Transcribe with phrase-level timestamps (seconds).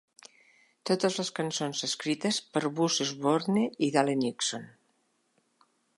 [0.89, 4.65] Totes les cançons escrites per Buzz Osborne i Dale Nixon.